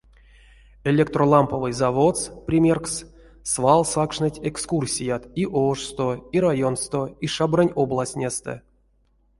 Электроламповой 0.83 1.73
заводс, 1.73 2.31
примеркс, 2.47 3.05
свал 3.51 3.85
сакшныть 3.85 4.39
экскурсият 4.41 5.27
и 5.37 5.45
ошсто, 5.45 6.07
и 6.35 6.39
районсто, 6.39 7.01
и 7.23 7.27
шабрань 7.27 7.73
областнестэ. 7.83 8.61